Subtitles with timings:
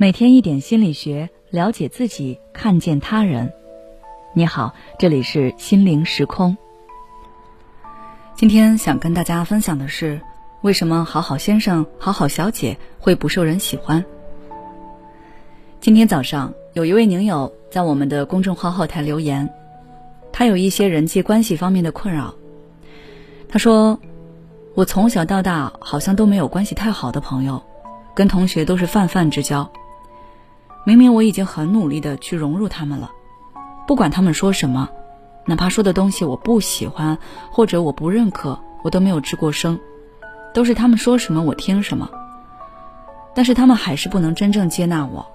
[0.00, 3.52] 每天一点心理学，了解自己，看见他人。
[4.32, 6.56] 你好，这里是心灵时空。
[8.34, 10.18] 今天想跟大家分享的是，
[10.62, 14.02] 为什么好好先生、好好小姐会不受人喜欢？
[15.82, 19.52] 今天早上，有一位宁友在我们的公众号后台留言，
[20.32, 22.34] 他有一些人际关系方面的困扰。
[23.50, 24.00] 他说
[24.74, 27.62] ：“我从小到大好像都没有关系太好的朋友，
[28.14, 29.70] 跟同学都是泛泛之交。”
[30.84, 33.10] 明明我已经很努力的去融入他们了，
[33.86, 34.88] 不管他们说什么，
[35.46, 37.18] 哪怕说的东西我不喜欢
[37.50, 39.78] 或者我不认可，我都没有吱过声，
[40.54, 42.10] 都是他们说什么我听什么。
[43.34, 45.26] 但是他们还是不能真正接纳我。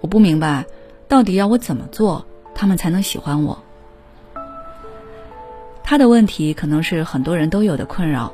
[0.00, 0.64] 我不明白，
[1.08, 2.24] 到底要我怎么做，
[2.54, 3.58] 他们才能喜欢我？
[5.82, 8.32] 他的问题可能是很多人都有的困扰。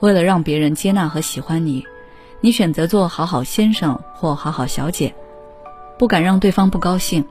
[0.00, 1.84] 为了让别人接纳和喜欢你。
[2.40, 5.14] 你选择做好好先生或好好小姐，
[5.98, 7.24] 不敢让对方不高兴，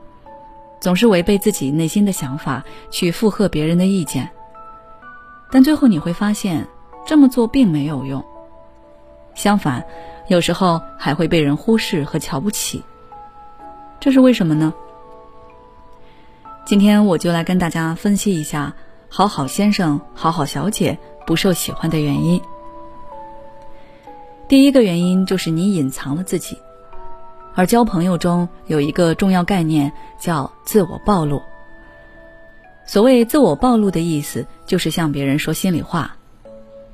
[0.80, 4.30] 总是违背自己内心的想法去附和别人的意见，
[5.50, 6.66] 但最后你会发现
[7.06, 8.22] 这么做并没有用，
[9.34, 9.82] 相反，
[10.28, 12.82] 有时候还会被人忽视和瞧不起。
[13.98, 14.74] 这是为什么呢？
[16.66, 18.74] 今天我就来跟大家分析一下
[19.08, 22.42] 好好先生、好好小姐不受喜欢的原因。
[24.48, 26.56] 第一个原因就是你隐藏了自己，
[27.54, 31.42] 而交朋友中有一个重要概念叫自我暴露。
[32.86, 36.16] 所谓自我暴露的意思，就是向别人说心里话，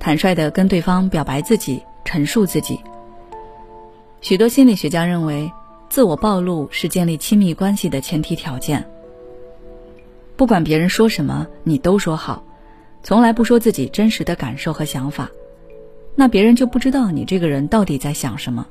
[0.00, 2.80] 坦率的跟对方表白自己，陈述自己。
[4.20, 5.48] 许多心理学家认为，
[5.88, 8.84] 自我暴露是建立亲密关系的前提条件。
[10.34, 12.42] 不管别人说什么，你都说好，
[13.04, 15.30] 从来不说自己真实的感受和想法。
[16.16, 18.66] 那别人就不知道你这个人到底在想什么，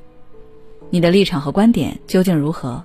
[0.90, 2.82] 你的立场和观点究竟如何？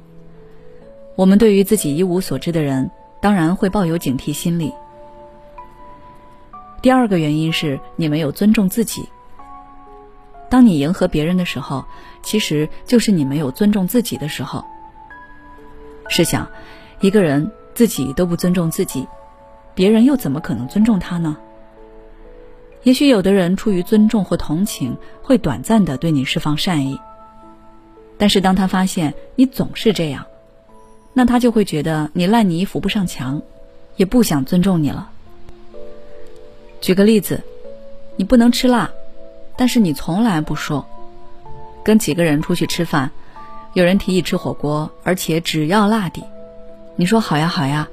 [1.15, 2.91] 我们对于自己一无所知的人，
[3.21, 4.73] 当然会抱有警惕心理。
[6.81, 9.07] 第二个原因是你没有尊重自己。
[10.49, 11.85] 当你迎合别人的时候，
[12.23, 14.65] 其实就是你没有尊重自己的时候。
[16.07, 16.47] 试想，
[17.01, 19.07] 一个人自己都不尊重自己，
[19.75, 21.37] 别人又怎么可能尊重他呢？
[22.83, 26.99] 也许有的人出于尊重或同情，会短暂的对你释放善意。
[28.17, 30.25] 但是当他发现你总是这样，
[31.13, 33.41] 那他就会觉得你烂泥扶不上墙，
[33.95, 35.09] 也不想尊重你了。
[36.81, 37.43] 举个例子，
[38.15, 38.89] 你不能吃辣，
[39.57, 40.85] 但是你从来不说。
[41.83, 43.11] 跟几个人出去吃饭，
[43.73, 46.23] 有人提议吃火锅，而且只要辣底，
[46.95, 47.89] 你说好呀好呀，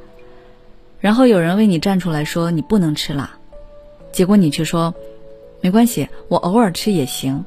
[1.01, 3.31] 然后有人为你站出来说你不能吃辣。
[4.17, 4.95] 结果你却说，
[5.61, 7.45] 没关系，我偶尔吃也行。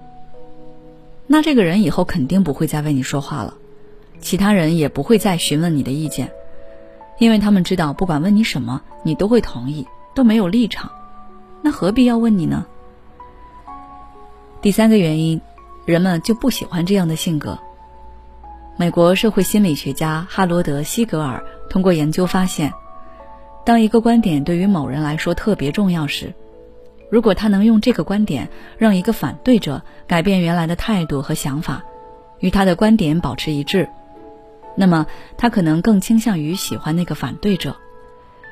[1.26, 3.56] 那这个人以后肯定不会再为你说话了，
[4.22, 6.30] 其他人也不会再询问你的意见，
[7.18, 10.92] 因为他们知道不管问你什么，你都会同意，都没有立场，
[11.64, 12.64] 那何必要问你呢？
[14.62, 15.42] 第三个原因，
[15.88, 17.58] 人们就不喜欢这样的性格。
[18.78, 22.72] 美国社会心理学家哈罗德·西格尔通过研究发现，
[23.66, 26.32] 当一个观点对于某人来说特别重要时，
[27.10, 31.84] 如果他能用这个观点让一个反对者改变原来的态度和想法，
[32.40, 33.90] 与他的观点保持一致，
[34.76, 37.76] 那么他可能更倾向于喜欢那个反对者，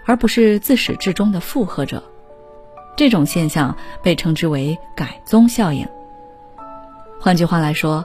[0.06, 2.04] 而不是自始至终的附和者。
[2.96, 5.88] 这种现象被称之为改宗效应。
[7.20, 8.04] 换句话来说，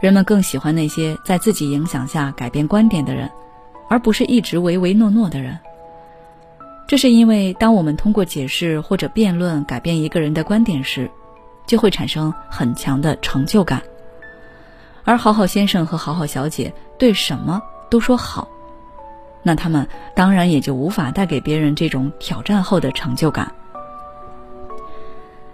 [0.00, 3.30] 人们更喜欢那些在自己影响下改变观点的人，
[3.88, 5.56] 而不是一直唯唯诺诺的人。
[6.86, 11.10] 这是因为，当我们通过解释或者辩论改变一个人的观点时，
[11.66, 13.82] 就会产生很强的成就感。
[15.04, 18.48] 而好好先生和好好小姐对什么都说好，
[19.42, 23.52] 那他们当然也就无法带给别人这种挑战后的成就感。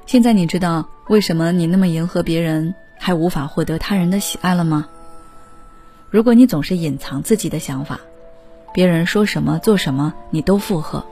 [0.07, 4.89] 现在你知道为什么你那么迎合别人，还无法获得他人的喜爱了吗？
[6.11, 8.01] 如果你总是隐藏自己的想法，
[8.75, 11.05] 别人说什么做什么你都附和。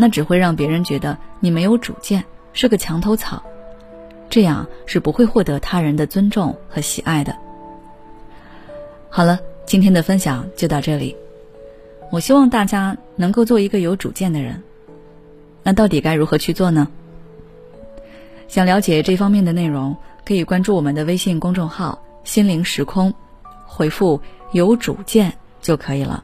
[0.00, 3.42] 那只会让别人觉得你没有主见，是个墙头草，
[4.30, 7.36] 这样是不会获得他人的尊重和喜爱的。
[9.10, 11.16] 好了，今天的分享就到这里。
[12.12, 14.62] 我希望大家能够做一个有主见的人。
[15.64, 16.86] 那到底该如何去做呢？
[18.46, 23.12] 想了解这方面的内容，可以关注我们的微信公众号“心灵时空”，
[23.66, 24.20] 回复
[24.54, 26.22] “有主见”就可以了。